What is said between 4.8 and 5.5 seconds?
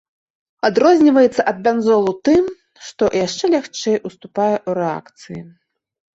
рэакцыі.